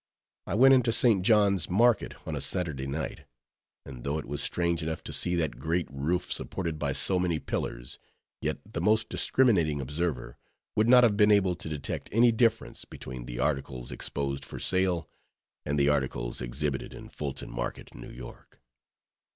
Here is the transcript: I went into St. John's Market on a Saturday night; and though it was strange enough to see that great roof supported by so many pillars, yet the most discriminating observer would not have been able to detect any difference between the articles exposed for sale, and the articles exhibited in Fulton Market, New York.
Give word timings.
I 0.47 0.55
went 0.55 0.73
into 0.73 0.91
St. 0.91 1.21
John's 1.21 1.69
Market 1.69 2.15
on 2.25 2.35
a 2.35 2.41
Saturday 2.41 2.87
night; 2.87 3.25
and 3.85 4.03
though 4.03 4.17
it 4.17 4.25
was 4.25 4.41
strange 4.41 4.81
enough 4.81 5.03
to 5.03 5.13
see 5.13 5.35
that 5.35 5.59
great 5.59 5.87
roof 5.91 6.33
supported 6.33 6.79
by 6.79 6.91
so 6.91 7.19
many 7.19 7.37
pillars, 7.37 7.99
yet 8.41 8.57
the 8.65 8.81
most 8.81 9.09
discriminating 9.09 9.79
observer 9.79 10.37
would 10.75 10.89
not 10.89 11.03
have 11.03 11.15
been 11.17 11.29
able 11.31 11.53
to 11.55 11.69
detect 11.69 12.09
any 12.11 12.31
difference 12.31 12.83
between 12.83 13.27
the 13.27 13.37
articles 13.37 13.91
exposed 13.91 14.43
for 14.43 14.57
sale, 14.57 15.07
and 15.67 15.79
the 15.79 15.89
articles 15.89 16.41
exhibited 16.41 16.95
in 16.95 17.07
Fulton 17.07 17.51
Market, 17.51 17.93
New 17.93 18.09
York. 18.09 18.59